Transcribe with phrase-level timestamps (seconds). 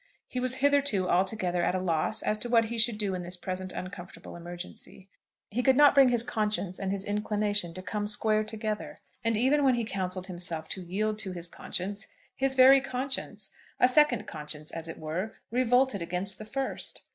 [0.27, 3.37] He was hitherto altogether at a loss as to what he should do in this
[3.37, 5.09] present uncomfortable emergency.
[5.51, 8.99] He could not bring his conscience and his inclination to come square together.
[9.23, 13.87] And even when he counselled himself to yield to his conscience, his very conscience, a
[13.87, 17.03] second conscience, as it were, revolted against the first.